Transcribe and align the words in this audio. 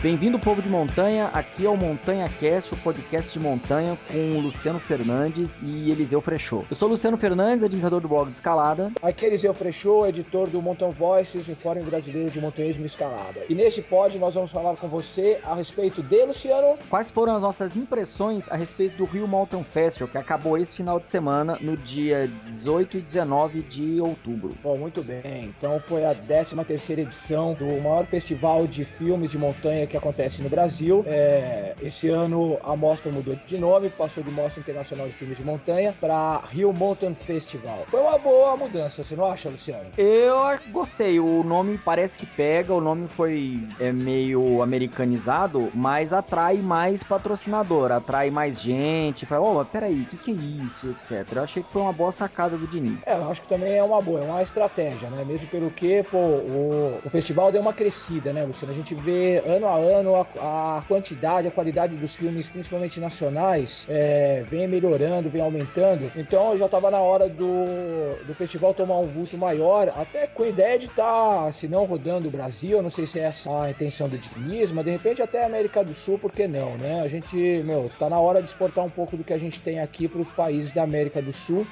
Bem-vindo, 0.00 0.38
povo 0.38 0.62
de 0.62 0.68
montanha. 0.68 1.26
Aqui 1.32 1.66
é 1.66 1.68
o 1.68 1.76
Montanha 1.76 2.28
Cast, 2.38 2.72
o 2.72 2.76
podcast 2.76 3.32
de 3.32 3.40
montanha 3.40 3.98
com 4.06 4.38
o 4.38 4.40
Luciano 4.40 4.78
Fernandes 4.78 5.58
e 5.60 5.90
Eliseu 5.90 6.20
Frechot. 6.20 6.64
Eu 6.70 6.76
sou 6.76 6.86
o 6.86 6.92
Luciano 6.92 7.16
Fernandes, 7.16 7.64
administrador 7.64 8.00
do 8.00 8.06
blog 8.06 8.28
de 8.28 8.36
escalada. 8.36 8.92
Aqui 9.02 9.24
é 9.24 9.28
Eliseu 9.28 9.52
Frechot, 9.52 10.08
editor 10.08 10.48
do 10.48 10.62
Mountain 10.62 10.92
Voices, 10.92 11.48
o 11.48 11.56
Fórum 11.56 11.82
Brasileiro 11.82 12.30
de 12.30 12.40
Montanhismo 12.40 12.84
e 12.84 12.86
Escalada. 12.86 13.40
E 13.48 13.56
neste 13.56 13.82
pod 13.82 14.16
nós 14.20 14.36
vamos 14.36 14.52
falar 14.52 14.76
com 14.76 14.86
você 14.86 15.40
a 15.42 15.56
respeito 15.56 16.00
de, 16.00 16.26
Luciano... 16.26 16.78
Quais 16.88 17.10
foram 17.10 17.34
as 17.34 17.42
nossas 17.42 17.74
impressões 17.76 18.48
a 18.52 18.54
respeito 18.56 18.96
do 18.98 19.04
Rio 19.04 19.26
Mountain 19.26 19.64
Festival, 19.64 20.06
que 20.06 20.18
acabou 20.18 20.56
esse 20.56 20.76
final 20.76 21.00
de 21.00 21.08
semana, 21.08 21.58
no 21.60 21.76
dia 21.76 22.30
18 22.46 22.98
e 22.98 23.00
19 23.00 23.62
de 23.62 24.00
outubro. 24.00 24.54
Bom, 24.62 24.78
muito 24.78 25.02
bem. 25.02 25.52
Então 25.58 25.80
foi 25.80 26.04
a 26.04 26.14
13ª 26.14 26.98
edição 27.00 27.54
do 27.54 27.66
maior 27.82 28.06
festival 28.06 28.64
de 28.64 28.84
filmes 28.84 29.32
de 29.32 29.38
montanha 29.38 29.87
que 29.88 29.96
acontece 29.96 30.42
no 30.42 30.48
Brasil. 30.48 31.04
É, 31.06 31.74
esse 31.82 32.08
ano 32.08 32.58
a 32.62 32.76
mostra 32.76 33.10
mudou 33.10 33.36
de 33.46 33.58
nome, 33.58 33.90
passou 33.90 34.22
de 34.22 34.30
Mostra 34.30 34.60
Internacional 34.60 35.06
de 35.06 35.14
Filmes 35.14 35.38
de 35.38 35.44
Montanha 35.44 35.94
para 36.00 36.42
Rio 36.46 36.72
Mountain 36.72 37.14
Festival. 37.14 37.84
Foi 37.88 38.00
uma 38.00 38.18
boa 38.18 38.56
mudança, 38.56 39.02
você 39.02 39.16
não 39.16 39.24
acha, 39.24 39.48
Luciano? 39.48 39.90
Eu 39.96 40.36
gostei. 40.70 41.18
O 41.18 41.42
nome 41.42 41.78
parece 41.78 42.18
que 42.18 42.26
pega, 42.26 42.72
o 42.72 42.80
nome 42.80 43.08
foi 43.08 43.66
é, 43.80 43.92
meio 43.92 44.62
americanizado, 44.62 45.70
mas 45.74 46.12
atrai 46.12 46.56
mais 46.56 47.02
patrocinador, 47.02 47.92
atrai 47.92 48.30
mais 48.30 48.60
gente. 48.60 49.26
Fala, 49.26 49.48
oh, 49.48 49.54
mas 49.54 49.68
peraí, 49.68 50.02
o 50.02 50.04
que, 50.06 50.16
que 50.16 50.30
é 50.30 50.34
isso, 50.34 50.90
etc. 50.90 51.36
Eu 51.36 51.42
achei 51.42 51.62
que 51.62 51.72
foi 51.72 51.82
uma 51.82 51.92
boa 51.92 52.12
sacada 52.12 52.56
do 52.56 52.66
Diniz. 52.66 52.98
É, 53.06 53.14
eu 53.14 53.30
acho 53.30 53.42
que 53.42 53.48
também 53.48 53.74
é 53.74 53.82
uma 53.82 54.00
boa, 54.00 54.20
é 54.20 54.24
uma 54.24 54.42
estratégia, 54.42 55.08
né? 55.10 55.24
Mesmo 55.24 55.48
pelo 55.48 55.70
que, 55.70 56.02
pô, 56.04 56.18
o, 56.18 57.00
o 57.04 57.10
festival 57.10 57.50
deu 57.50 57.60
uma 57.60 57.72
crescida, 57.72 58.32
né, 58.32 58.44
Luciano? 58.44 58.72
A 58.72 58.76
gente 58.76 58.94
vê 58.94 59.42
ano 59.46 59.66
a 59.66 59.77
ano 59.78 60.14
a, 60.14 60.78
a 60.78 60.82
quantidade, 60.82 61.48
a 61.48 61.50
qualidade 61.50 61.96
dos 61.96 62.16
filmes, 62.16 62.48
principalmente 62.48 63.00
nacionais, 63.00 63.86
é, 63.88 64.44
vem 64.48 64.66
melhorando, 64.66 65.30
vem 65.30 65.42
aumentando. 65.42 66.10
Então 66.16 66.56
já 66.56 66.66
estava 66.66 66.90
na 66.90 67.00
hora 67.00 67.28
do, 67.28 68.24
do 68.26 68.34
festival 68.34 68.74
tomar 68.74 68.98
um 68.98 69.06
vulto 69.06 69.36
maior, 69.36 69.88
até 69.96 70.26
com 70.26 70.42
a 70.42 70.48
ideia 70.48 70.78
de 70.78 70.86
estar, 70.86 71.44
tá, 71.44 71.52
se 71.52 71.68
não 71.68 71.84
rodando 71.84 72.28
o 72.28 72.30
Brasil, 72.30 72.82
não 72.82 72.90
sei 72.90 73.06
se 73.06 73.18
é 73.18 73.24
essa 73.24 73.62
a 73.62 73.70
intenção 73.70 74.08
do 74.08 74.18
Diniz, 74.18 74.70
mas 74.72 74.84
de 74.84 74.90
repente 74.90 75.22
até 75.22 75.42
a 75.42 75.46
América 75.46 75.84
do 75.84 75.94
Sul, 75.94 76.18
por 76.18 76.32
que 76.32 76.46
não, 76.46 76.76
né? 76.76 77.00
A 77.00 77.08
gente, 77.08 77.36
meu, 77.64 77.90
tá 77.98 78.08
na 78.08 78.18
hora 78.18 78.42
de 78.42 78.48
exportar 78.48 78.84
um 78.84 78.90
pouco 78.90 79.16
do 79.16 79.24
que 79.24 79.32
a 79.32 79.38
gente 79.38 79.60
tem 79.60 79.80
aqui 79.80 80.08
para 80.08 80.20
os 80.20 80.30
países 80.32 80.72
da 80.72 80.82
América 80.82 81.20
do 81.22 81.32
Sul 81.32 81.66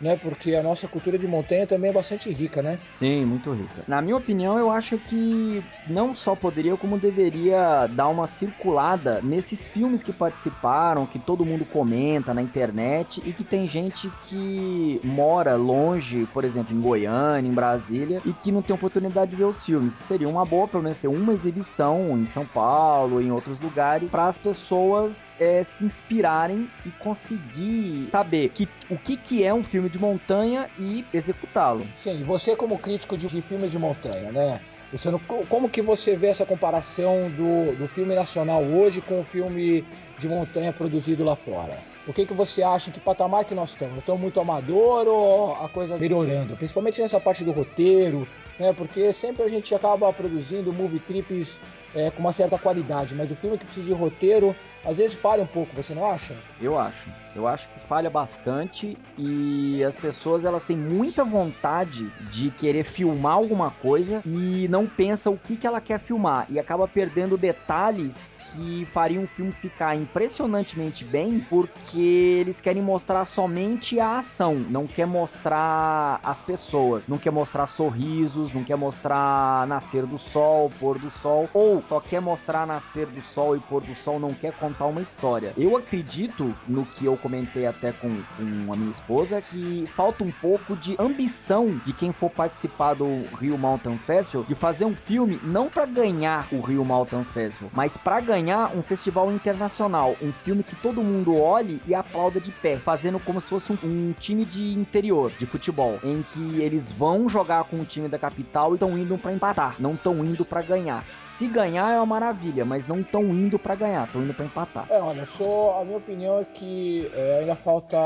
né? 0.00 0.16
Porque 0.16 0.54
a 0.54 0.62
nossa 0.62 0.88
cultura 0.88 1.18
de 1.18 1.26
montanha 1.26 1.66
também 1.66 1.90
é 1.90 1.92
bastante 1.92 2.30
rica, 2.30 2.62
né? 2.62 2.78
Sim, 2.96 3.24
muito 3.26 3.52
rica. 3.52 3.84
Na 3.86 4.00
minha 4.00 4.16
opinião, 4.16 4.58
eu 4.58 4.70
acho 4.70 4.98
que 4.98 5.62
não 5.86 6.14
só 6.14 6.34
poderia, 6.34 6.76
como 6.76 6.98
deveria 6.98 7.86
dar 7.86 8.08
uma 8.08 8.26
circulada 8.26 9.20
nesses 9.20 9.66
filmes 9.66 10.02
que 10.02 10.12
participaram, 10.12 11.06
que 11.06 11.18
todo 11.18 11.44
mundo 11.44 11.64
comenta 11.64 12.32
na 12.32 12.42
internet 12.42 13.22
e 13.24 13.32
que 13.32 13.44
tem 13.44 13.66
gente 13.66 14.10
que 14.24 15.00
mora 15.04 15.56
longe, 15.56 16.26
por 16.26 16.44
exemplo, 16.44 16.74
em 16.74 16.80
Goiânia, 16.80 17.48
em 17.48 17.54
Brasília, 17.54 18.22
e 18.24 18.32
que 18.32 18.52
não 18.52 18.62
tem 18.62 18.74
oportunidade 18.74 19.30
de 19.30 19.36
ver 19.36 19.44
os 19.44 19.64
filmes. 19.64 19.94
Seria 19.94 20.28
uma 20.28 20.44
boa, 20.44 20.66
pelo 20.68 20.82
menos, 20.82 20.98
ter 20.98 21.08
uma 21.08 21.32
exibição 21.32 22.18
em 22.18 22.26
São 22.26 22.46
Paulo, 22.46 23.20
em 23.20 23.30
outros 23.30 23.58
lugares, 23.60 24.08
para 24.10 24.28
as 24.28 24.38
pessoas 24.38 25.29
é, 25.40 25.64
se 25.64 25.82
inspirarem 25.84 26.70
e 26.84 26.90
conseguir 26.90 28.10
saber 28.12 28.50
que, 28.50 28.68
o 28.90 28.98
que, 28.98 29.16
que 29.16 29.42
é 29.42 29.52
um 29.52 29.64
filme 29.64 29.88
de 29.88 29.98
montanha 29.98 30.68
e 30.78 31.06
executá-lo. 31.12 31.86
Sim, 31.98 32.22
você 32.22 32.54
como 32.54 32.78
crítico 32.78 33.16
de, 33.16 33.26
de 33.26 33.40
filmes 33.40 33.70
de 33.70 33.78
montanha, 33.78 34.30
né? 34.30 34.60
Luciano, 34.92 35.20
como 35.20 35.70
que 35.70 35.80
você 35.80 36.16
vê 36.16 36.26
essa 36.26 36.44
comparação 36.44 37.30
do, 37.30 37.76
do 37.76 37.88
filme 37.88 38.14
nacional 38.14 38.62
hoje 38.64 39.00
com 39.00 39.20
o 39.20 39.24
filme 39.24 39.84
de 40.20 40.28
montanha 40.28 40.72
produzido 40.72 41.24
lá 41.24 41.34
fora? 41.34 41.76
O 42.06 42.12
que, 42.12 42.26
que 42.26 42.34
você 42.34 42.62
acha, 42.62 42.90
que 42.90 43.00
patamar 43.00 43.44
que 43.44 43.54
nós 43.54 43.70
estamos? 43.70 43.98
Estamos 43.98 44.20
muito 44.20 44.40
amador 44.40 45.06
ou 45.06 45.54
a 45.54 45.68
coisa 45.68 45.98
melhorando? 45.98 46.56
Principalmente 46.56 47.00
nessa 47.00 47.18
parte 47.18 47.44
do 47.44 47.52
roteiro, 47.52 48.26
né? 48.58 48.72
Porque 48.72 49.12
sempre 49.12 49.42
a 49.42 49.48
gente 49.48 49.74
acaba 49.74 50.12
produzindo 50.12 50.72
movie 50.72 51.00
trips 51.00 51.60
é, 51.94 52.10
com 52.10 52.20
uma 52.20 52.32
certa 52.32 52.58
qualidade, 52.58 53.14
mas 53.14 53.30
o 53.30 53.34
filme 53.36 53.58
que 53.58 53.64
precisa 53.64 53.86
de 53.86 53.92
roteiro 53.92 54.54
às 54.84 54.98
vezes 54.98 55.16
falha 55.16 55.42
um 55.42 55.46
pouco, 55.46 55.74
você 55.74 55.94
não 55.94 56.08
acha? 56.08 56.34
Eu 56.60 56.78
acho. 56.78 57.08
Eu 57.34 57.46
acho 57.46 57.68
que 57.68 57.80
falha 57.86 58.10
bastante 58.10 58.98
e 59.16 59.84
as 59.84 59.94
pessoas 59.94 60.44
elas 60.44 60.64
têm 60.64 60.76
muita 60.76 61.24
vontade 61.24 62.10
de 62.28 62.50
querer 62.50 62.84
filmar 62.84 63.34
alguma 63.34 63.70
coisa 63.70 64.20
e 64.26 64.66
não 64.68 64.86
pensa 64.86 65.30
o 65.30 65.38
que, 65.38 65.56
que 65.56 65.66
ela 65.66 65.80
quer 65.80 66.00
filmar 66.00 66.46
e 66.50 66.58
acaba 66.58 66.88
perdendo 66.88 67.38
detalhes 67.38 68.16
que 68.52 68.86
faria 68.92 69.20
um 69.20 69.26
filme 69.26 69.52
ficar 69.52 69.96
impressionantemente 69.96 71.04
bem 71.04 71.40
porque 71.40 71.98
eles 72.40 72.60
querem 72.60 72.82
mostrar 72.82 73.24
somente 73.24 73.98
a 74.00 74.18
ação, 74.18 74.54
não 74.68 74.86
quer 74.86 75.06
mostrar 75.06 76.20
as 76.22 76.42
pessoas, 76.42 77.04
não 77.06 77.18
quer 77.18 77.30
mostrar 77.30 77.66
sorrisos, 77.66 78.52
não 78.52 78.64
quer 78.64 78.76
mostrar 78.76 79.66
nascer 79.66 80.04
do 80.06 80.18
sol, 80.18 80.70
pôr 80.78 80.98
do 80.98 81.10
sol, 81.22 81.48
ou 81.54 81.82
só 81.88 82.00
quer 82.00 82.20
mostrar 82.20 82.66
nascer 82.66 83.06
do 83.06 83.22
sol 83.34 83.56
e 83.56 83.60
pôr 83.60 83.82
do 83.82 83.94
sol, 83.96 84.18
não 84.18 84.30
quer 84.30 84.52
contar 84.52 84.86
uma 84.86 85.00
história. 85.00 85.52
Eu 85.56 85.76
acredito 85.76 86.54
no 86.66 86.84
que 86.84 87.04
eu 87.04 87.16
comentei 87.16 87.66
até 87.66 87.92
com, 87.92 88.08
com 88.08 88.72
a 88.72 88.76
minha 88.76 88.90
esposa 88.90 89.40
que 89.40 89.86
falta 89.94 90.24
um 90.24 90.30
pouco 90.30 90.76
de 90.76 90.96
ambição 90.98 91.80
de 91.84 91.92
quem 91.92 92.12
for 92.12 92.30
participar 92.30 92.94
do 92.94 93.24
Rio 93.38 93.56
Mountain 93.56 93.98
Festival 93.98 94.44
de 94.44 94.54
fazer 94.54 94.84
um 94.84 94.94
filme 94.94 95.38
não 95.42 95.68
para 95.68 95.86
ganhar 95.86 96.48
o 96.52 96.60
Rio 96.60 96.84
Mountain 96.84 97.24
Festival, 97.24 97.70
mas 97.74 97.96
para 97.96 98.20
ganhar 98.20 98.39
ganhar 98.40 98.74
um 98.74 98.82
festival 98.82 99.30
internacional, 99.30 100.16
um 100.22 100.32
filme 100.32 100.62
que 100.62 100.74
todo 100.76 101.02
mundo 101.02 101.36
olhe 101.36 101.80
e 101.86 101.94
aplauda 101.94 102.40
de 102.40 102.50
pé, 102.50 102.76
fazendo 102.76 103.20
como 103.20 103.40
se 103.40 103.48
fosse 103.48 103.70
um, 103.70 103.78
um 103.84 104.14
time 104.18 104.44
de 104.44 104.72
interior, 104.72 105.30
de 105.38 105.44
futebol, 105.44 105.98
em 106.02 106.22
que 106.22 106.60
eles 106.60 106.90
vão 106.90 107.28
jogar 107.28 107.64
com 107.64 107.76
o 107.76 107.84
time 107.84 108.08
da 108.08 108.18
capital 108.18 108.72
e 108.72 108.74
estão 108.74 108.96
indo 108.96 109.18
para 109.18 109.32
empatar, 109.32 109.76
não 109.78 109.94
estão 109.94 110.24
indo 110.24 110.44
para 110.44 110.62
ganhar 110.62 111.04
se 111.40 111.46
ganhar 111.46 111.90
é 111.90 111.96
uma 111.96 112.04
maravilha, 112.04 112.66
mas 112.66 112.86
não 112.86 113.00
estão 113.00 113.22
indo 113.22 113.58
para 113.58 113.74
ganhar, 113.74 114.06
estão 114.06 114.22
indo 114.22 114.34
para 114.34 114.44
empatar. 114.44 114.86
É, 114.90 115.00
olha, 115.00 115.24
só 115.24 115.80
a 115.80 115.84
minha 115.86 115.96
opinião 115.96 116.38
é 116.38 116.44
que 116.44 117.10
é, 117.14 117.38
ainda 117.40 117.56
falta, 117.56 117.96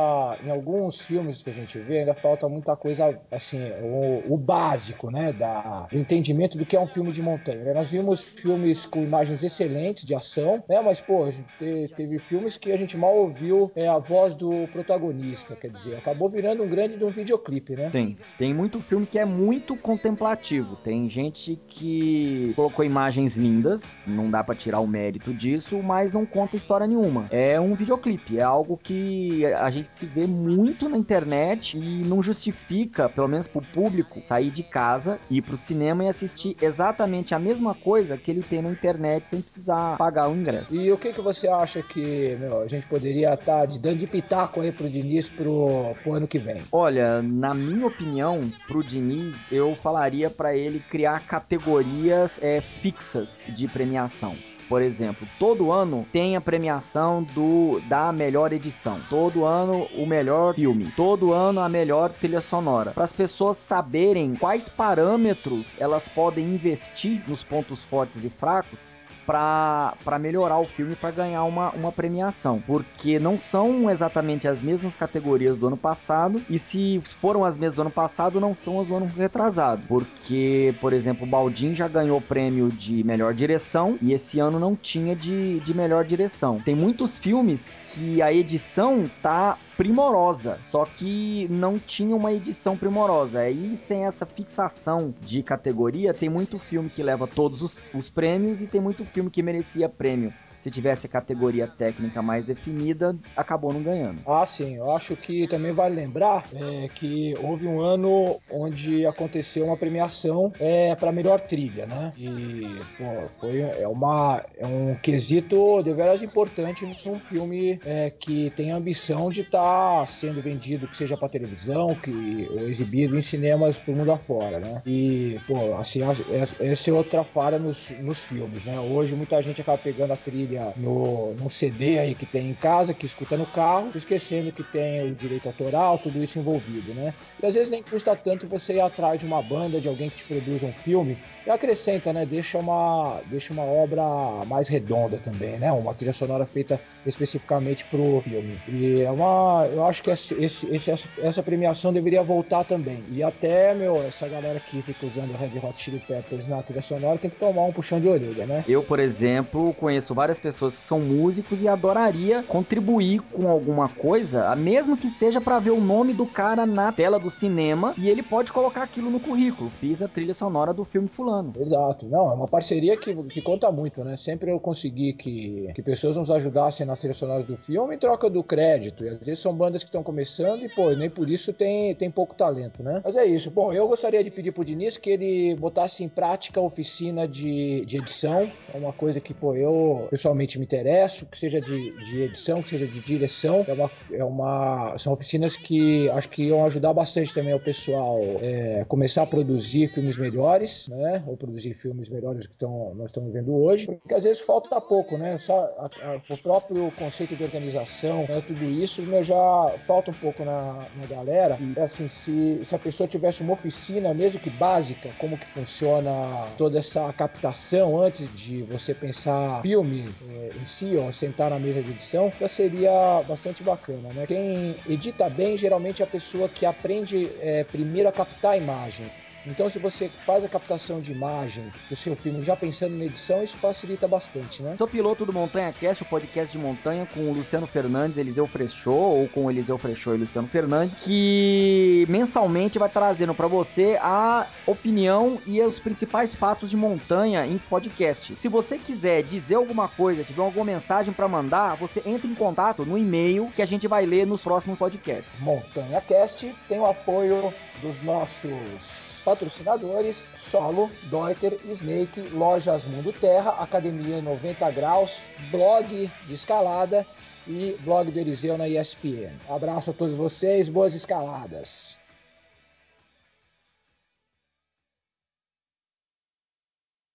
em 0.45 0.51
alguns 0.51 1.01
filmes 1.01 1.43
que 1.43 1.51
a 1.51 1.53
gente 1.53 1.77
vê, 1.81 1.99
ainda 1.99 2.15
falta 2.15 2.49
muita 2.49 2.77
coisa, 2.77 3.19
assim, 3.33 3.59
o, 3.83 4.35
o 4.35 4.39
básico, 4.39 5.11
né, 5.11 5.33
da, 5.33 5.89
do 5.91 5.99
entendimento 5.99 6.57
do 6.57 6.65
que 6.65 6.77
é 6.77 6.81
um 6.81 6.87
filme 6.87 7.11
de 7.11 7.21
montanha. 7.21 7.65
Né? 7.65 7.75
Nós 7.75 7.91
vimos 7.91 8.23
filmes 8.23 8.87
com 8.87 9.03
imagens 9.03 9.43
excelentes 9.43 10.05
de 10.05 10.15
ação, 10.25 10.63
né, 10.69 10.81
mas, 10.83 11.01
pô, 11.01 11.29
te, 11.59 11.89
teve 11.95 12.19
filmes 12.19 12.57
que 12.57 12.73
a 12.73 12.77
gente 12.77 12.97
mal 12.97 13.15
ouviu 13.15 13.71
é, 13.75 13.89
a 13.89 13.99
voz 13.99 14.35
do 14.35 14.67
protagonista, 14.69 15.55
quer 15.55 15.71
dizer, 15.71 15.97
acabou 15.97 16.29
virando 16.29 16.63
um 16.63 16.69
grande 16.69 16.97
de 16.97 17.05
um 17.05 17.11
videoclipe, 17.11 17.75
né? 17.75 17.91
Tem, 17.91 18.17
tem 18.39 18.55
muito 18.55 18.81
filme 18.81 19.07
que 19.07 19.19
é 19.19 19.25
muito 19.25 19.77
contemplativo, 19.77 20.77
tem 20.77 21.09
gente 21.09 21.59
que 21.69 22.53
colocou 22.57 22.85
imagens 22.85 23.05
imagens 23.05 23.37
lindas, 23.37 23.97
não 24.07 24.31
dá 24.31 24.43
para 24.43 24.55
tirar 24.55 24.81
o 24.81 24.87
mérito 24.87 25.35
disso, 25.35 25.83
mas 25.83 26.13
não 26.13 26.25
conta 26.25 26.57
história 26.57 26.87
nenhuma. 26.87 27.27
É 27.31 27.61
um 27.61 27.75
videoclipe, 27.75 28.39
é 28.39 28.43
algo 28.43 28.79
que 28.83 29.45
a 29.47 29.71
gente 29.71 29.93
se 29.95 30.07
vê 30.07 30.27
muito 30.27 30.89
na 30.89 30.97
internet 30.97 31.77
e 31.77 32.03
não 32.05 32.23
justifica, 32.23 33.09
pelo 33.09 33.29
menos 33.29 33.47
pro 33.47 33.61
público, 33.61 34.23
sair 34.27 34.51
de 34.51 34.63
casa, 34.63 35.19
ir 35.31 35.43
pro 35.43 35.57
cinema 35.57 36.05
e 36.05 36.09
assistir 36.09 36.57
exatamente 36.63 37.35
a 37.35 37.39
mesma 37.39 37.75
coisa 37.75 38.17
que 38.17 38.31
ele 38.31 38.43
tem 38.43 38.63
na 38.63 38.71
internet 38.71 39.27
sem 39.31 39.43
precisar 39.43 39.97
pagar 39.99 40.14
o 40.29 40.35
ingresso. 40.35 40.75
E 40.75 40.91
o 40.91 40.99
que 40.99 41.13
que 41.13 41.21
você 41.21 41.49
acha 41.49 41.83
que 41.83 42.37
meu, 42.37 42.63
a 42.63 42.69
gente 42.69 42.87
poderia 42.87 43.35
estar 43.35 43.67
tá 43.67 43.79
dando 43.81 43.99
de 43.99 44.07
pitaco 44.07 44.61
aí 44.61 44.73
pro 44.73 44.89
Diniz 44.89 45.29
pro, 45.29 45.95
pro 46.03 46.15
ano 46.15 46.29
que 46.29 46.39
vem? 46.39 46.63
Olha, 46.73 47.23
na 47.23 47.55
minha 47.55 47.87
opinião, 47.87 48.51
pro 48.67 48.83
Diniz, 48.83 49.37
eu 49.51 49.77
falaria 49.77 50.31
para 50.31 50.57
ele 50.57 50.81
criar 50.81 51.21
categorias 51.27 52.39
é, 52.43 52.61
fixas 52.61 53.41
de 53.49 53.67
premiação. 53.69 54.37
Por 54.69 54.81
exemplo, 54.81 55.27
todo 55.39 55.71
ano 55.71 56.07
tem 56.13 56.37
a 56.37 56.41
premiação 56.41 57.23
do 57.23 57.81
da 57.87 58.11
melhor 58.13 58.53
edição, 58.53 58.99
todo 59.11 59.45
ano 59.45 59.87
o 59.95 60.07
melhor 60.07 60.55
filme, 60.55 60.91
todo 60.97 61.33
ano 61.33 61.61
a 61.61 61.69
melhor 61.69 62.11
trilha 62.11 62.41
sonora, 62.41 62.93
para 62.93 63.05
as 63.05 63.13
pessoas 63.13 63.59
saberem 63.59 64.35
quais 64.35 64.69
parâmetros 64.69 65.67
elas 65.79 66.09
podem 66.09 66.47
investir 66.47 67.23
nos 67.29 67.45
pontos 67.45 67.83
fortes 67.85 68.25
e 68.25 68.31
fracos 68.31 68.79
para 69.27 70.19
melhorar 70.21 70.59
o 70.59 70.67
filme 70.67 70.95
para 70.95 71.11
ganhar 71.11 71.45
uma, 71.45 71.71
uma 71.71 71.93
premiação, 71.93 72.63
porque 72.67 73.19
não 73.19 73.39
são 73.39 73.91
exatamente 73.91 74.47
as 74.47 74.61
mesmas 74.61 74.97
categorias 74.97 75.57
do 75.57 75.67
ano 75.67 75.77
passado 75.77 76.41
e 76.49 76.59
se 76.59 77.03
foram 77.21 77.45
as 77.45 77.57
mesmas 77.57 77.77
do 77.77 77.83
ano 77.83 77.91
passado 77.91 78.41
não 78.41 78.55
são 78.55 78.81
as 78.81 78.89
do 78.89 78.95
ano 78.95 79.07
retrasado, 79.07 79.83
porque 79.89 80.75
por 80.81 80.93
exemplo 80.93 81.27
o 81.27 81.31
Baldin 81.31 81.75
já 81.75 81.89
ganhou 81.89 82.19
o 82.19 82.23
prêmio 82.23 82.69
de 82.69 83.03
melhor 83.05 83.35
direção 83.35 83.99
e 84.01 84.13
esse 84.13 84.39
ano 84.39 84.59
não 84.59 84.77
tinha 84.77 85.17
de, 85.17 85.61
de 85.61 85.75
melhor 85.75 86.05
direção. 86.05 86.61
Tem 86.61 86.75
muitos 86.75 87.19
filmes 87.19 87.65
que 87.95 88.21
a 88.21 88.33
edição 88.33 89.09
tá 89.23 89.57
primorosa, 89.77 90.59
só 90.71 90.85
que 90.85 91.47
não 91.49 91.79
tinha 91.79 92.15
uma 92.17 92.33
edição 92.33 92.77
primorosa. 92.77 93.41
Aí, 93.41 93.77
sem 93.77 94.05
essa 94.05 94.27
fixação 94.27 95.15
de 95.21 95.43
categoria, 95.43 96.13
tem 96.13 96.29
muito 96.29 96.59
filme 96.59 96.91
que 96.91 97.03
leva 97.03 97.27
todos 97.27 97.63
os, 97.63 97.79
os 97.95 98.11
prêmios 98.11 98.61
e 98.61 98.67
tem 98.67 98.81
muito 98.81 99.05
filme 99.05 99.31
que 99.31 99.43
merecia 99.43 99.89
prêmio 99.89 100.33
se 100.65 100.71
tivesse 100.71 101.05
a 101.07 101.11
categoria 101.11 101.67
técnica 101.69 102.23
mais 102.23 102.47
definida, 102.47 103.15
acabou 103.37 103.71
não 103.71 103.83
ganhando. 103.83 104.23
Ah, 104.27 104.47
sim. 104.47 104.77
Eu 104.79 104.91
acho 104.93 105.15
que 105.15 105.47
também 105.47 105.73
vale 105.73 105.95
lembrar 105.95 106.47
é, 106.55 106.89
que 106.89 107.35
houve 107.43 107.67
um 107.67 107.83
ano 107.83 108.41
onde 108.51 109.05
aconteceu 109.05 109.67
uma 109.67 109.77
premiação 109.77 110.51
é, 110.59 110.95
para 110.97 111.13
melhor 111.13 111.39
trilha, 111.39 111.85
né? 111.85 112.11
E 112.17 112.81
pô, 112.97 113.29
foi 113.39 113.61
é 113.61 113.87
uma 113.87 114.43
é 114.57 114.67
um 114.67 114.95
quesito 114.95 115.83
de 115.83 115.93
veras 115.93 116.23
importante 116.23 116.87
num 117.05 117.21
filme 117.21 117.79
é, 117.85 118.09
que 118.09 118.51
tem 118.57 118.73
a 118.73 118.77
ambição 118.77 119.29
de 119.29 119.43
estar 119.43 120.01
tá 120.01 120.07
sendo 120.07 120.41
vendido, 120.41 120.89
que 120.89 120.97
seja 120.97 121.15
para 121.15 121.29
televisão, 121.29 121.95
que 121.95 122.49
ou 122.51 122.61
exibido 122.71 123.19
em 123.19 123.23
cinemas 123.23 123.79
por 123.79 123.95
mundo 123.95 124.13
afora, 124.13 124.59
né? 124.59 124.81
E 124.87 125.39
pô, 125.47 125.77
assim, 125.77 126.01
essa 126.03 126.91
é 126.91 126.93
outra 126.95 127.23
falha 127.23 127.59
nos, 127.59 127.91
nos 128.01 128.25
filmes, 128.25 128.65
né? 128.65 128.81
Hoje 128.81 129.15
muita 129.15 129.43
gente 129.43 129.61
acaba 129.61 129.77
pegando 129.77 130.15
a 130.15 130.17
trilha 130.17 130.54
no, 130.77 131.35
no 131.35 131.51
CD 131.51 131.99
aí 131.99 132.15
que 132.15 132.27
tem 132.27 132.49
em 132.49 132.55
casa, 132.55 132.95
que 132.95 133.07
escuta 133.07 133.37
no 133.37 133.47
carro, 133.47 133.91
esquecendo 133.95 134.53
que 134.53 134.63
tem 134.63 135.11
o 135.11 135.15
direito 135.15 135.47
autoral, 135.47 135.99
tudo 135.99 136.23
isso 136.23 136.39
envolvido, 136.39 136.95
né? 136.95 137.15
E 137.43 137.47
às 137.47 137.55
vezes 137.55 137.71
nem 137.71 137.83
custa 137.83 138.15
tanto 138.17 138.47
você 138.47 138.75
ir 138.75 138.81
atrás 138.81 139.19
de 139.19 139.27
uma 139.27 139.43
banda, 139.43 139.81
de 139.81 139.89
alguém 139.89 140.11
que 140.11 140.17
te 140.17 140.25
produz 140.25 140.63
um 140.63 140.73
filme, 140.73 141.17
e 141.47 141.51
acrescenta, 141.51 142.13
né? 142.13 142.25
Deixa 142.27 142.59
uma, 142.59 143.21
deixa 143.27 143.53
uma 143.53 143.65
obra 143.65 144.03
mais 144.47 144.69
redonda 144.69 145.19
também, 145.19 145.59
né? 145.59 145.71
Uma 145.73 145.95
trilha 145.95 146.13
sonora 146.13 146.47
feita 146.47 146.81
especificamente 147.07 147.85
pro 147.87 148.23
filme. 148.23 148.59
E 148.69 149.03
é 149.03 149.11
uma. 149.11 149.69
Eu 149.73 149.85
acho 149.85 150.03
que 150.03 150.11
esse, 150.11 150.35
esse, 150.35 150.91
essa 151.19 151.43
premiação 151.43 151.93
deveria 151.93 152.23
voltar 152.23 152.65
também. 152.65 153.05
E 153.11 153.23
até, 153.23 153.75
meu, 153.75 154.03
essa 154.03 154.29
galera 154.29 154.59
que 154.61 154.83
fica 154.83 155.07
usando 155.07 155.33
Red 155.33 155.59
Hot 155.59 155.81
Chili 155.81 156.01
Peppers 156.01 156.47
na 156.47 156.63
trilha 156.63 156.83
sonora 156.83 157.19
tem 157.19 157.31
que 157.31 157.37
tomar 157.37 157.65
um 157.65 157.73
puxão 157.73 158.01
de 158.01 158.09
orelha, 158.09 158.47
né? 158.47 158.65
Eu, 158.69 158.83
por 158.83 158.99
exemplo, 158.99 159.73
conheço 159.75 160.15
várias 160.15 160.39
pessoas 160.45 160.77
que 160.77 160.85
são 160.85 161.01
músicos 161.01 161.63
e 161.63 161.67
adoraria 161.67 162.43
contribuir 162.43 163.23
com 163.33 163.49
alguma 163.49 163.89
coisa, 163.89 164.55
mesmo 164.55 164.95
que 164.95 165.09
seja 165.09 165.41
para 165.41 165.59
ver 165.59 165.71
o 165.71 165.81
nome 165.81 166.13
do 166.13 166.27
cara 166.27 166.67
na 166.67 166.93
tela 166.93 167.19
do 167.19 167.31
cinema 167.31 167.95
e 167.97 168.11
ele 168.11 168.23
pode 168.23 168.53
colocar 168.53 168.83
aquilo 168.83 169.11
no 169.11 169.19
currículo. 169.19 169.71
Fiz 169.81 170.03
a 170.03 170.09
trilha 170.09 170.35
sonora 170.35 170.75
do 170.75 170.85
filme 170.85 171.09
fulano. 171.09 171.55
Exato. 171.59 172.07
Não, 172.07 172.31
é 172.31 172.35
uma 172.35 172.47
parceria 172.47 172.95
que, 172.95 173.15
que 173.15 173.41
conta 173.41 173.73
muito, 173.73 174.05
né? 174.05 174.19
Sempre 174.19 174.51
eu 174.51 174.61
consegui 174.61 175.15
que, 175.15 175.71
que 175.75 175.83
pessoas 175.83 176.19
nos 176.19 176.31
ajudassem 176.31 176.87
na 176.87 176.95
trilha 176.95 177.15
sonora 177.15 177.43
do 177.43 177.57
filme 177.57 177.95
em 177.95 177.99
troca 177.99 178.29
do 178.29 178.43
crédito. 178.45 179.03
E 179.03 179.09
às 179.09 179.19
vezes 179.21 179.39
são 179.39 179.55
bandas 179.55 179.83
que 179.83 179.89
estão 179.89 180.03
começando 180.03 180.63
e, 180.63 180.69
pô, 180.69 180.91
nem 180.91 181.09
por 181.09 181.31
isso 181.31 181.55
tem, 181.55 181.95
tem 181.95 182.11
pouco 182.11 182.35
talento, 182.35 182.83
né? 182.83 183.01
Mas 183.03 183.17
é 183.17 183.25
isso. 183.25 183.51
Bom, 183.51 183.73
eu 183.73 183.89
gostaria 183.89 184.23
de 184.23 184.31
pedir 184.31 184.53
pro 184.53 184.63
Diniz 184.63 184.99
que 184.99 185.09
ele 185.09 185.55
botasse 185.55 186.05
em 186.05 186.09
prática 186.09 186.61
a 186.61 186.63
oficina 186.63 187.27
de, 187.27 187.83
de 187.87 187.97
edição. 187.97 188.51
É 188.75 188.77
uma 188.77 188.93
coisa 188.93 189.21
que, 189.21 189.33
pô, 189.33 189.55
eu 189.55 190.07
pessoalmente 190.11 190.34
realmente 190.35 190.59
me 190.59 190.65
interesso, 190.65 191.27
que 191.27 191.39
seja 191.39 191.61
de, 191.61 191.91
de 192.05 192.23
edição, 192.23 192.63
que 192.63 192.69
seja 192.69 192.87
de 192.87 193.01
direção. 193.01 193.65
É 193.67 193.73
uma, 193.73 193.91
é 194.13 194.25
uma, 194.25 194.99
são 194.99 195.13
oficinas 195.13 195.57
que 195.57 196.11
acho 196.11 196.29
que 196.29 196.43
iam 196.43 196.67
ajudar 196.67 196.93
bastante 196.93 197.33
também 197.33 197.53
ao 197.53 197.61
pessoal 197.61 198.21
é, 198.41 198.85
começar 198.89 199.23
a 199.23 199.27
produzir 199.27 199.89
filmes 199.89 200.19
melhores, 200.19 200.89
né? 200.89 201.23
Ou 201.27 201.37
produzir 201.37 201.75
filmes 201.75 202.09
melhores 202.09 202.47
que 202.47 202.57
tão, 202.57 202.95
nós 202.95 203.07
estamos 203.07 203.33
vendo 203.33 203.55
hoje. 203.55 203.87
Porque 203.87 204.15
às 204.15 204.25
vezes 204.25 204.43
falta 204.43 204.81
pouco, 204.81 205.17
né? 205.17 205.39
Só 205.39 205.61
a, 205.79 205.91
a, 206.03 206.21
o 206.29 206.39
próprio 206.39 206.91
conceito 206.99 207.37
de 207.37 207.45
organização, 207.45 208.27
né? 208.29 208.43
tudo 208.47 208.65
isso 208.65 209.03
meu, 209.03 209.23
já 209.23 209.73
falta 209.87 210.11
um 210.11 210.15
pouco 210.15 210.45
na, 210.45 210.87
na 210.97 211.07
galera. 211.09 211.57
E 211.61 211.79
assim, 211.81 212.09
se, 212.09 212.61
se 212.65 212.75
a 212.75 212.79
pessoa 212.79 213.07
tivesse 213.07 213.43
uma 213.43 213.53
oficina, 213.53 214.13
mesmo 214.13 214.41
que 214.41 214.51
básica, 214.51 215.11
como 215.19 215.39
que 215.39 215.47
funciona 215.47 216.47
toda 216.59 216.79
essa 216.79 217.13
captação 217.13 218.03
antes 218.03 218.29
de 218.35 218.63
você 218.63 218.95
pensar 218.95 219.63
filme, 219.63 220.09
é, 220.31 220.53
em 220.61 220.67
si, 220.67 220.97
ó, 220.97 221.11
sentar 221.13 221.51
na 221.51 221.59
mesa 221.59 221.83
de 221.83 221.91
edição, 221.91 222.33
já 222.41 222.49
seria 222.49 223.23
bastante 223.29 223.63
bacana, 223.63 224.13
né? 224.13 224.27
Quem 224.27 224.75
edita 224.89 225.29
bem 225.29 225.57
geralmente 225.57 226.03
é 226.03 226.05
a 226.05 226.09
pessoa 226.09 226.49
que 226.49 226.65
aprende 226.65 227.31
é, 227.41 227.65
primeiro 227.65 228.09
a 228.09 228.13
captar 228.13 228.53
a 228.53 228.57
imagem. 228.57 229.07
Então, 229.47 229.69
se 229.69 229.79
você 229.79 230.09
faz 230.09 230.43
a 230.43 230.49
captação 230.49 231.01
de 231.01 231.13
imagem 231.13 231.71
do 231.91 231.97
seu 231.97 232.17
filme 232.17 232.43
já 232.43 232.57
pensando 232.57 232.97
na 232.97 233.05
edição, 233.05 233.43
isso 233.43 233.57
facilita 233.59 234.09
bastante, 234.09 234.63
né? 234.63 234.75
Sou 234.79 234.89
piloto 234.89 235.27
do 235.27 235.33
Montanha 235.33 235.73
Cast, 235.73 236.03
o 236.03 236.07
podcast 236.07 236.57
de 236.57 236.63
montanha 236.63 237.07
com 237.13 237.21
o 237.21 237.35
Luciano 237.35 237.67
Fernandes, 237.67 238.17
Eliseu 238.17 238.47
Frechou, 238.47 239.21
ou 239.21 239.29
com 239.29 239.45
o 239.45 239.51
Eliseu 239.51 239.77
Frechou 239.77 240.15
e 240.15 240.19
Luciano 240.19 240.49
Fernandes, 240.49 240.99
que 241.01 242.07
mensalmente 242.09 242.79
vai 242.79 242.89
trazendo 242.89 243.35
para 243.35 243.47
você 243.47 243.99
a 244.01 244.47
opinião 244.67 245.39
e 245.47 245.61
os 245.61 245.79
principais 245.79 246.35
fatos 246.35 246.71
de 246.71 246.77
montanha 246.77 247.47
em 247.47 247.59
podcast. 247.59 248.35
Se 248.37 248.49
você 248.49 248.79
quiser 248.79 249.23
dizer 249.23 249.57
alguma 249.57 249.89
coisa, 249.89 250.25
tiver 250.25 250.43
alguma 250.43 250.65
mensagem 250.65 251.13
para 251.13 251.29
mandar, 251.29 251.77
você 251.77 252.03
entra 252.07 252.27
em 252.27 252.35
contato 252.35 252.87
no 252.87 252.97
e-mail 252.97 253.51
que 253.55 253.61
a 253.61 253.67
gente 253.67 253.87
vai 253.87 254.07
ler 254.07 254.27
nos 254.27 254.41
próximos 254.41 254.79
podcasts. 254.79 255.39
Montanha 255.41 256.01
Cast 256.01 256.55
tem 256.67 256.81
o 256.81 256.87
apoio 256.87 257.53
dos 257.83 258.03
nossos 258.03 259.14
Patrocinadores: 259.25 260.29
Solo, 260.37 260.91
Deuter, 261.05 261.59
Snake, 261.65 262.21
Lojas 262.33 262.85
Mundo 262.85 263.13
Terra, 263.13 263.53
Academia 263.53 264.21
90 264.21 264.71
Graus, 264.71 265.29
Blog 265.51 266.11
de 266.27 266.35
Escalada 266.35 267.07
e 267.47 267.77
Blog 267.81 268.11
do 268.11 268.19
Eliseu 268.19 268.59
na 268.59 268.69
ESPN. 268.69 269.33
Abraço 269.49 269.91
a 269.91 269.95
todos 269.95 270.17
vocês, 270.17 270.69
boas 270.69 270.95
escaladas! 270.95 272.04